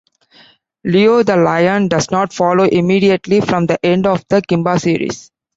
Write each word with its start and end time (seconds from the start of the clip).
"Leo 0.83 1.21
the 1.21 1.35
Lion" 1.37 1.87
does 1.87 2.09
not 2.09 2.33
follow 2.33 2.63
immediately 2.63 3.39
from 3.39 3.67
the 3.67 3.77
end 3.85 4.07
of 4.07 4.25
the 4.29 4.41
Kimba 4.41 4.79
series. 4.79 5.29